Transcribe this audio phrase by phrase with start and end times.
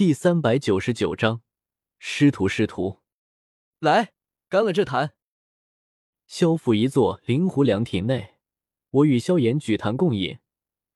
[0.00, 1.42] 第三百九十九章，
[1.98, 3.00] 师徒师徒，
[3.80, 4.14] 来
[4.48, 5.12] 干了这坛。
[6.26, 8.36] 萧府一座灵湖凉亭内，
[8.88, 10.38] 我与萧炎举坛共饮，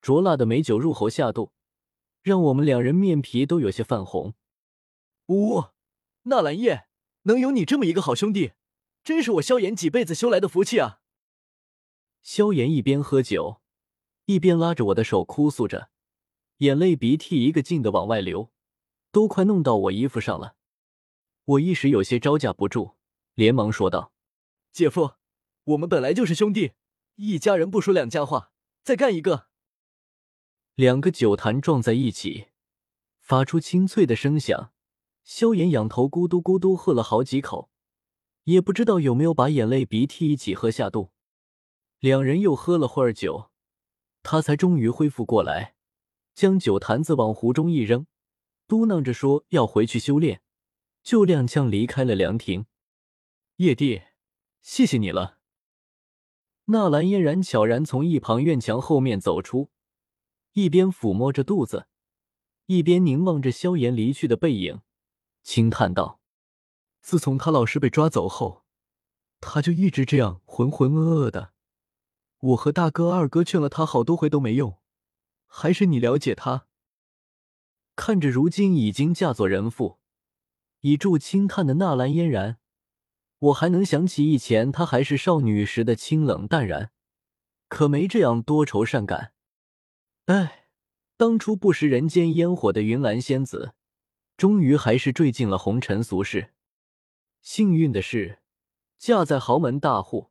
[0.01, 1.53] 灼辣的美酒入喉下肚，
[2.23, 4.33] 让我们两人面皮都有些泛红。
[5.27, 5.65] 呜，
[6.23, 6.87] 纳兰叶，
[7.25, 8.53] 能有你这么一个好兄弟，
[9.03, 11.03] 真是我萧炎几辈子修来的福气啊！
[12.23, 13.61] 萧炎一边喝酒，
[14.25, 15.91] 一边拉着我的手哭诉着，
[16.61, 18.54] 眼泪鼻涕一个劲的往外流。
[19.15, 20.57] 都快弄到我衣服上了，
[21.45, 22.97] 我一时有些招架不住，
[23.35, 24.13] 连忙说道
[24.75, 25.13] ：“姐夫，
[25.63, 26.73] 我们本来就是兄弟，
[27.15, 28.51] 一家人不说两家话，
[28.83, 29.47] 再干一个。”
[30.75, 32.49] 两个酒坛撞在一起，
[33.21, 34.73] 发出清脆的声响。
[35.23, 37.71] 萧炎仰头咕嘟咕嘟喝了好几口，
[38.43, 41.13] 也不知道有没有把眼泪鼻涕一起喝下肚。
[42.01, 43.49] 两人又喝了会儿酒，
[44.25, 45.77] 他才终于恢复过来，
[46.35, 48.09] 将酒坛子往壶中一扔。
[48.67, 50.43] 嘟囔着说要回去修炼，
[51.03, 52.67] 就踉跄离开了凉亭。
[53.57, 54.03] 叶帝，
[54.63, 55.39] 谢谢你了。
[56.67, 59.71] 纳兰嫣然悄然从一旁院墙后面走出，
[60.55, 61.89] 一边抚摸着肚子，
[62.67, 64.81] 一边凝望着萧炎离去的背影，
[65.43, 66.21] 轻叹道
[67.03, 68.65] ：“自从他老师被抓走后，
[69.41, 71.53] 他就一直这样浑浑噩噩的。
[72.39, 74.79] 我和大哥、二哥劝了他好多回都没用，
[75.47, 76.67] 还是你了解他。”
[77.97, 79.99] 看着如今已经嫁作人妇、
[80.81, 82.59] 倚柱轻叹的纳兰嫣然，
[83.39, 86.91] 我还能想起以前她还是少女时的清冷淡然，
[87.69, 89.33] 可没这样多愁善感。
[90.27, 90.69] 哎，
[91.17, 93.75] 当初不食人间烟火的云岚仙子，
[94.37, 96.53] 终于还是坠进了红尘俗世。
[97.41, 98.41] 幸运的是，
[98.99, 100.31] 嫁在豪门大户，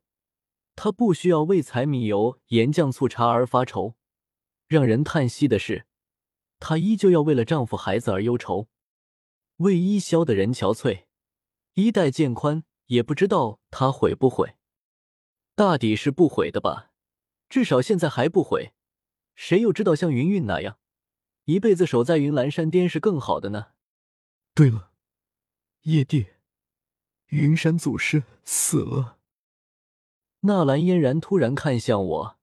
[0.76, 3.94] 她不需要为柴米油盐酱醋茶而发愁。
[4.66, 5.86] 让人叹息的是。
[6.66, 8.68] 她依旧要为了丈夫孩子而忧愁，
[9.58, 11.04] 为伊消的人憔悴，
[11.74, 14.54] 衣带渐宽，也不知道她悔不悔。
[15.54, 16.90] 大抵是不悔的吧，
[17.50, 18.72] 至少现在还不悔。
[19.34, 20.78] 谁又知道像云云那样，
[21.44, 23.72] 一辈子守在云岚山巅是更好的呢？
[24.54, 24.90] 对了，
[25.82, 26.28] 叶帝，
[27.26, 29.18] 云山祖师死了。
[30.40, 32.38] 纳兰嫣然突然看向我，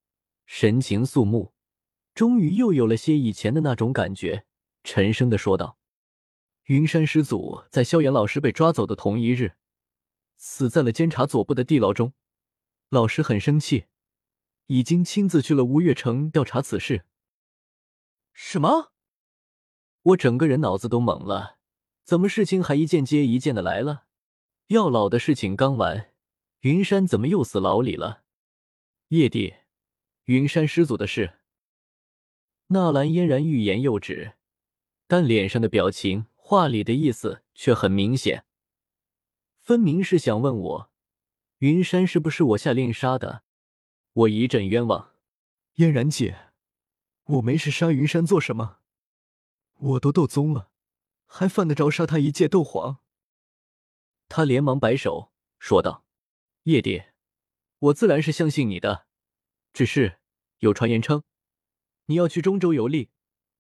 [0.46, 1.54] 神情肃穆。
[2.22, 4.46] 终于又有了些以前的那种感觉，
[4.84, 5.80] 沉声的说道
[6.70, 9.56] ：“云山师祖在萧炎老师被抓走的同一日，
[10.38, 12.14] 死在了监察左部的地牢中。
[12.90, 13.86] 老师很生气，
[14.68, 17.06] 已经亲自去了乌月城调查此事。”
[18.34, 18.92] 什么？
[20.04, 21.58] 我整个人脑子都懵了，
[22.04, 24.04] 怎么事情还一件接一件的来了？
[24.68, 26.14] 药老的事情刚完，
[26.60, 28.22] 云山怎么又死牢里了？
[29.08, 29.56] 叶帝，
[30.26, 31.40] 云山师祖的事。
[32.74, 34.36] 纳兰嫣然欲言又止，
[35.06, 38.46] 但脸上的表情、话里的意思却很明显，
[39.60, 40.92] 分明是想问我，
[41.58, 43.44] 云山是不是我下令杀的？
[44.14, 45.12] 我一阵冤枉。
[45.76, 46.52] 嫣然姐，
[47.26, 48.80] 我没事杀云山做什么？
[49.78, 50.70] 我都斗宗了，
[51.26, 53.00] 还犯得着杀他一介斗皇？
[54.30, 56.06] 他连忙摆手说道
[56.64, 57.14] ：“叶蝶，
[57.80, 59.08] 我自然是相信你的，
[59.74, 60.20] 只是
[60.60, 61.24] 有传言称。”
[62.12, 63.10] 你要去中州游历，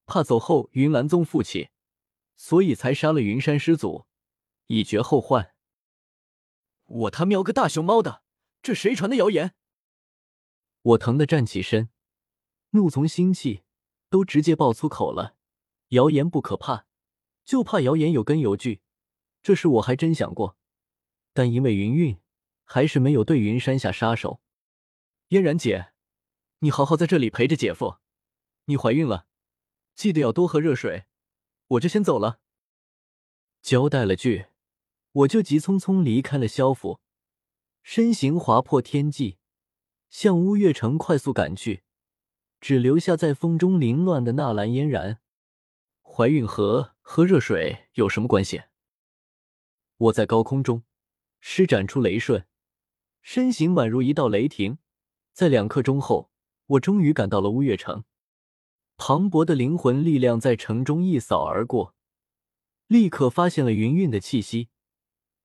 [0.06, 1.69] 怕走后云岚宗复起，
[2.35, 4.07] 所以才杀了云山师祖，
[4.67, 5.56] 以绝后患。
[6.84, 8.23] 我他喵个大熊猫的，
[8.61, 9.53] 这谁传的谣言？
[10.81, 11.91] 我疼的站起身，
[12.72, 13.63] 怒从心起，
[14.09, 15.38] 都直接爆粗口了。
[15.90, 16.85] 谣言不可怕，
[17.45, 18.81] 就怕谣言有根有据。
[19.41, 20.57] 这事我还真想过，
[21.31, 22.19] 但因为云韵，
[22.66, 24.41] 还是没有对云山下杀手。
[25.29, 25.94] 嫣然姐，
[26.59, 27.95] 你好好在这里陪着姐夫。
[28.66, 29.27] 你怀孕了，
[29.95, 31.05] 记得要多喝热水。
[31.67, 32.39] 我就先走了。
[33.61, 34.47] 交代了句，
[35.11, 36.99] 我就急匆匆离开了萧府，
[37.83, 39.38] 身形划破天际，
[40.09, 41.83] 向乌月城快速赶去，
[42.59, 45.19] 只留下在风中凌乱的纳兰嫣然。
[46.01, 48.63] 怀孕和喝热水有什么关系？
[49.97, 50.84] 我在高空中
[51.40, 52.46] 施展出雷瞬，
[53.22, 54.79] 身形宛如一道雷霆，
[55.31, 56.31] 在两刻钟后，
[56.66, 58.03] 我终于赶到了乌月城。
[59.03, 61.95] 磅礴的灵魂力量在城中一扫而过，
[62.85, 64.69] 立刻发现了云韵的气息，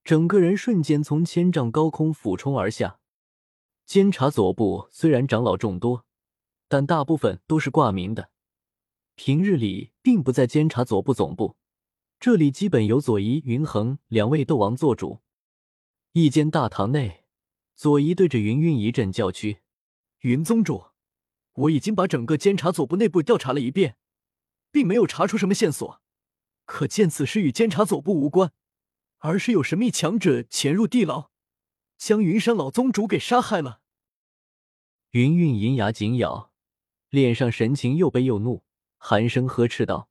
[0.05, 3.01] 整个人瞬间从千丈高空俯冲而下。
[3.87, 6.05] 监察左部虽然长老众多，
[6.69, 8.29] 但大部分都是挂名的，
[9.15, 11.57] 平日里并不在监察左部总部，
[12.21, 15.21] 这里基本由左仪、云恒两位斗王做主。
[16.13, 17.25] 一间大堂内，
[17.75, 19.61] 左仪对着云韵一阵叫屈
[20.21, 20.89] ：“云宗主。”
[21.57, 23.97] 我已经把整个监察总部内部调查了一遍，
[24.71, 26.03] 并没有查出什么线索。
[26.65, 28.53] 可见此事与监察总部无关，
[29.19, 31.31] 而是有神秘强者潜入地牢，
[31.97, 33.81] 将云山老宗主给杀害了。
[35.13, 36.53] 云韵银牙紧咬，
[37.09, 38.65] 脸上神情又悲又怒，
[38.99, 40.11] 寒声呵斥道：“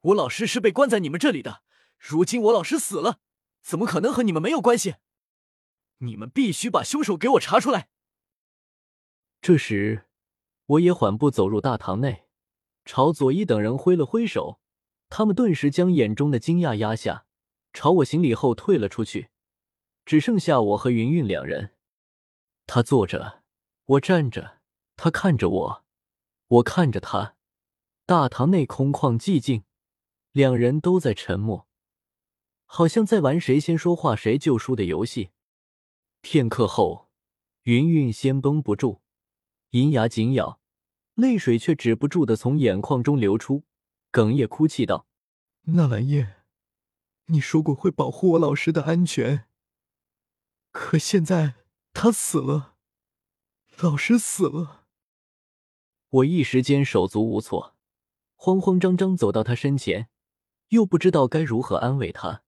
[0.00, 1.62] 我老师是被关在你们这里的，
[1.98, 3.20] 如今我老师死了，
[3.62, 4.96] 怎么可能和你们没有关系？
[5.98, 7.90] 你们必须把凶手给我查出来！”
[9.42, 10.08] 这时，
[10.70, 12.26] 我也缓步走入大堂内，
[12.84, 14.60] 朝左一等人挥了挥手，
[15.08, 17.26] 他们顿时将眼中的惊讶压下，
[17.72, 19.30] 朝我行礼后退了出去，
[20.04, 21.74] 只剩下我和云云两人。
[22.66, 23.40] 他坐着。
[23.86, 24.60] 我站着，
[24.94, 25.84] 他看着我，
[26.46, 27.34] 我看着他。
[28.06, 29.64] 大堂内空旷寂静，
[30.30, 31.66] 两人都在沉默，
[32.66, 35.30] 好像在玩谁先说话谁就输的游戏。
[36.20, 37.08] 片刻后，
[37.62, 39.00] 云云先绷不住，
[39.70, 40.59] 银牙紧咬，
[41.20, 43.64] 泪水却止不住的从眼眶中流出，
[44.10, 45.06] 哽咽哭泣道
[45.74, 46.36] ：“纳兰叶，
[47.26, 49.46] 你说过会保护我老师的安全，
[50.72, 51.54] 可现在
[51.92, 52.76] 他死了。”
[53.80, 54.86] 老师死了，
[56.08, 57.76] 我一时间手足无措，
[58.34, 60.08] 慌慌张张走到他身前，
[60.68, 62.42] 又不知道该如何安慰他。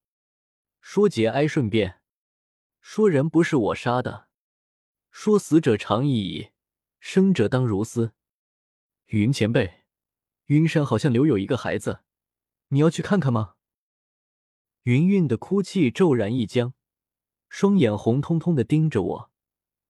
[0.80, 2.00] 说节哀顺变，
[2.80, 4.28] 说人不是我杀的，
[5.10, 6.50] 说死者长已矣，
[6.98, 8.12] 生者当如斯。
[9.12, 9.82] 云前辈，
[10.46, 12.00] 云山好像留有一个孩子，
[12.68, 13.56] 你要去看看吗？
[14.84, 16.72] 云韵的哭泣骤然一僵，
[17.50, 19.30] 双眼红彤彤的盯着我，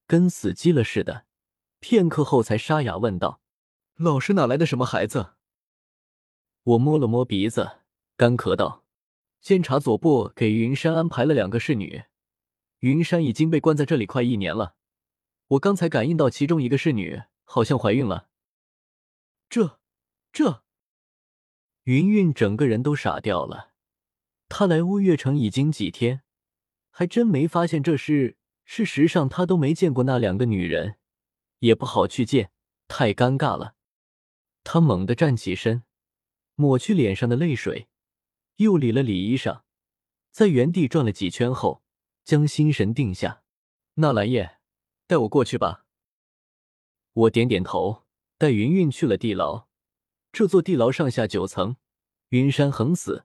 [0.09, 1.27] 跟死机了似的。
[1.79, 3.41] 片刻后，才沙哑问道
[3.95, 5.35] ：“老师哪来的什么孩子？”
[6.65, 7.79] 我摸了摸鼻子，
[8.17, 8.85] 干咳道
[9.41, 12.03] ：“监察左部给云山安排了两个侍女，
[12.81, 14.75] 云山已经被关在这里快一年了。
[15.47, 18.31] 我刚才感应到其中一个侍女好像怀孕了。”
[19.53, 19.79] 这……
[20.33, 20.63] 这……
[21.83, 23.73] 云云整个人都傻掉了。
[24.49, 26.23] 他来乌月城已经几天，
[26.91, 28.39] 还真没发现这事。
[28.65, 30.97] 事实上，他都没见过那两个女人。
[31.59, 32.51] 也不好去见，
[32.89, 33.75] 太尴尬了。
[34.65, 35.85] 他猛地站起身，
[36.55, 37.89] 抹去脸上的泪水，
[38.57, 39.61] 又理了理衣裳，
[40.31, 41.83] 在原地转了几圈后，
[42.25, 43.43] 将心神定下。
[43.97, 44.61] 纳兰叶，
[45.07, 45.85] 带我过去吧。
[47.13, 48.07] 我点点头，
[48.43, 49.69] 带云云去了地牢。
[50.33, 51.77] 这座地牢上下九层，
[52.31, 53.25] 云山横死，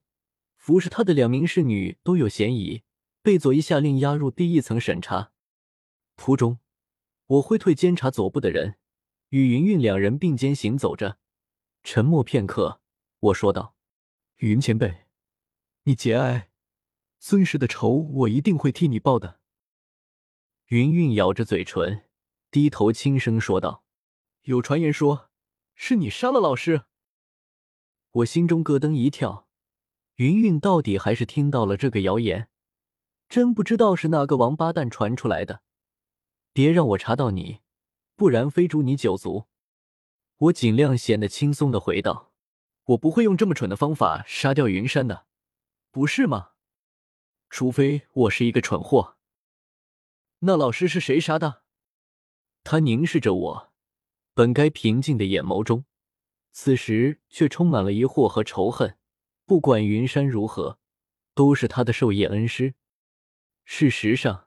[0.58, 2.84] 服侍他的两名侍女都有嫌疑，
[3.24, 5.32] 被左一下令押入第一层审查。
[6.16, 6.60] 途中。
[7.26, 8.76] 我挥退监察左部的人，
[9.30, 11.18] 与云云两人并肩行走着，
[11.84, 12.80] 沉默片刻，
[13.20, 13.76] 我说道
[14.38, 15.08] ：“云前辈，
[15.86, 16.52] 你节哀，
[17.18, 19.40] 孙氏的仇我一定会替你报的。”
[20.70, 22.04] 云云咬着嘴唇，
[22.52, 23.84] 低头轻声说道
[24.48, 25.30] ：“有传言说
[25.76, 26.86] 是你杀了老师。”
[28.12, 29.48] 我心中咯噔一跳，
[30.16, 32.50] 云云到底还是听到了这个谣言，
[33.28, 35.62] 真不知道是哪个王八蛋传出来的。
[36.54, 37.60] 别让我查到你，
[38.16, 39.48] 不然非诛你九族！
[40.38, 42.32] 我尽量显得轻松的回道
[42.86, 45.28] ：“我不会用这么蠢的方法杀掉云山的，
[45.92, 46.52] 不是吗？
[47.50, 49.18] 除非我是一个蠢货。”
[50.40, 51.64] 那老师是谁杀的？
[52.64, 53.67] 他凝视着我，
[54.38, 55.84] 本该平静的眼眸中，
[56.52, 58.96] 此时却充满了疑惑和仇恨。
[59.48, 60.78] 不管云山如何，
[61.34, 62.76] 都是他的授业恩师。
[63.66, 64.46] 事实上。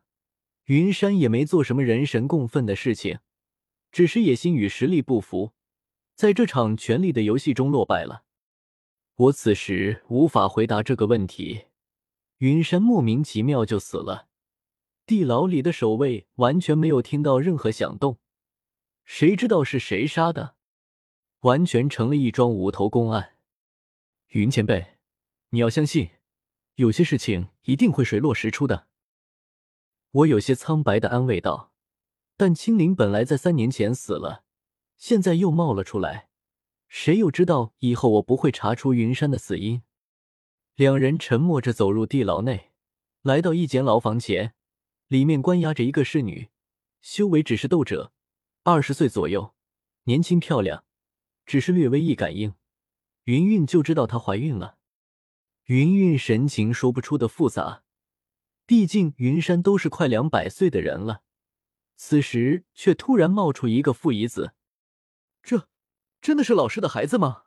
[0.66, 3.18] 云山也没做什么人神共愤的事情，
[3.90, 5.54] 只是野心与实力不符，
[6.14, 8.22] 在这场权力的游戏中落败了。
[9.16, 11.64] 我此时无法回答这个问题。
[12.38, 14.28] 云山莫名其妙就死了，
[15.04, 18.20] 地牢里的守卫完全没有听到任何响动，
[19.12, 20.54] 谁知道是谁杀的？
[21.40, 23.36] 完全成了一桩无头公案。
[24.28, 24.98] 云前辈，
[25.48, 26.10] 你要相信，
[26.76, 28.86] 有些事情一定会水落石出的。
[30.12, 31.72] 我有些苍白的安慰道
[32.38, 34.44] ：“但青灵本来在三年前死了，
[34.96, 36.28] 现在又冒了出来，
[36.86, 39.82] 谁又知道以后我不会查出云山的死因？”
[40.76, 42.70] 两人沉默着走入地牢内，
[43.22, 44.54] 来到一间牢房前，
[45.08, 46.50] 里面关押着一个侍女，
[47.00, 48.12] 修为只是斗者，
[48.62, 49.54] 二十岁左右，
[50.04, 50.84] 年轻漂亮，
[51.46, 52.54] 只是略微一感应，
[53.24, 54.76] 云云就知道她怀孕了。
[55.64, 57.84] 云云神情说不出的复杂。
[58.66, 61.22] 毕竟云山都是快两百岁的人了，
[61.96, 64.52] 此时却突然冒出一个父遗子，
[65.42, 65.68] 这
[66.20, 67.44] 真的是老师的孩子吗？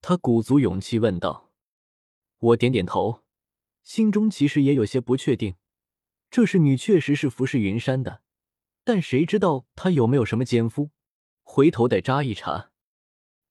[0.00, 1.50] 他鼓足勇气问道。
[2.38, 3.24] 我点点头，
[3.82, 5.56] 心中其实也有些不确定。
[6.30, 8.22] 这侍女确实是服侍云山的，
[8.84, 10.90] 但谁知道他有没有什么奸夫？
[11.42, 12.70] 回头得查一查。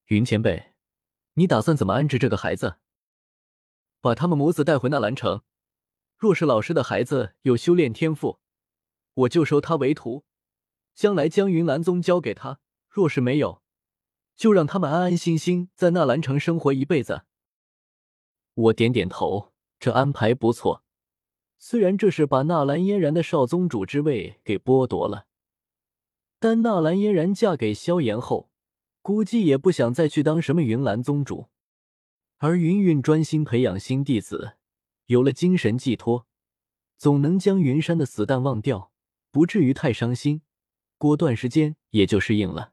[0.06, 0.74] 云前辈，
[1.34, 2.78] 你打算怎么安置这个孩子？
[4.00, 5.42] 把他们母子带回纳兰城。
[6.18, 8.40] 若是老师的孩子有修炼天赋，
[9.14, 10.24] 我就收他为徒，
[10.94, 13.64] 将来将云岚宗交给他；若是没有，
[14.36, 17.24] 就让他们安安心心在纳兰城生活一辈子。
[18.54, 20.83] 我点点头，这安排不错。
[21.66, 25.28] 虽然这是把纳兰嫣然的少宗主之位给剥夺了，
[26.38, 28.50] 但纳兰嫣然嫁给萧炎后，
[29.02, 31.48] 估计也不想再去当什么云岚宗主。
[32.40, 34.58] 而云云专心培养新弟子，
[35.06, 36.28] 有了精神寄托，
[36.98, 38.92] 总能将云山的死淡忘掉，
[39.32, 40.42] 不至于太伤心。
[40.98, 42.73] 过段时间也就适应了。